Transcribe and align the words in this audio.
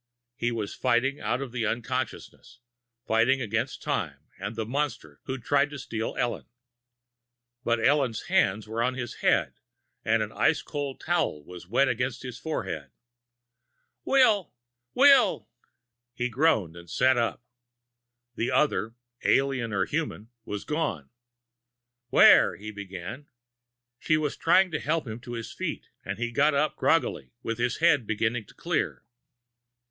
He 0.35 0.51
was 0.51 0.73
fighting 0.73 1.19
out 1.19 1.41
of 1.43 1.51
the 1.51 1.63
unconsciousness, 1.67 2.59
fighting 3.05 3.39
against 3.39 3.83
time 3.83 4.17
and 4.39 4.55
the 4.55 4.65
monster 4.65 5.19
who'd 5.25 5.43
try 5.43 5.67
to 5.67 5.77
steal 5.77 6.15
Ellen. 6.17 6.47
But 7.63 7.85
Ellen's 7.85 8.23
hands 8.23 8.67
were 8.67 8.81
on 8.81 8.95
his 8.95 9.17
head, 9.17 9.53
and 10.03 10.23
an 10.23 10.31
ice 10.31 10.63
cold 10.63 10.99
towel 11.01 11.43
was 11.45 11.67
wet 11.67 11.87
against 11.87 12.23
his 12.23 12.39
forehead. 12.39 12.89
"Will! 14.03 14.51
Will!" 14.95 15.47
He 16.15 16.29
groaned 16.29 16.75
and 16.75 16.89
sat 16.89 17.15
up. 17.15 17.43
The 18.33 18.49
other 18.49 18.95
alien 19.23 19.71
or 19.71 19.85
human 19.85 20.31
was 20.45 20.63
gone. 20.65 21.11
"Where?" 22.07 22.55
he 22.55 22.71
began. 22.71 23.27
She 23.99 24.17
was 24.17 24.35
trying 24.35 24.71
to 24.71 24.79
help 24.79 25.05
him 25.05 25.19
to 25.19 25.33
his 25.33 25.53
feet, 25.53 25.89
and 26.03 26.17
he 26.17 26.31
got 26.31 26.55
up 26.55 26.75
groggily, 26.75 27.33
with 27.43 27.59
his 27.59 27.77
head 27.77 28.07
beginning 28.07 28.45
to 28.47 28.55
clear. 28.55 29.05